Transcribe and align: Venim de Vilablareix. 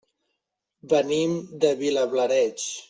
Venim 0.95 1.37
de 1.65 1.77
Vilablareix. 1.85 2.71